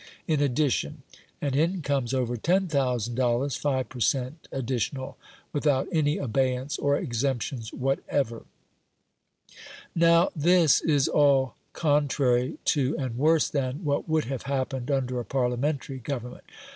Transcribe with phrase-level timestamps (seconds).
[0.27, 1.03] in addition;
[1.43, 4.47] and incomes over $10,000 5 per cent.
[4.51, 5.15] additional,
[5.53, 8.41] without any abeyance or exemptions whatever."
[9.93, 15.23] Now this is all contrary to and worse than what would have happened under a
[15.23, 16.45] Parliamentary government.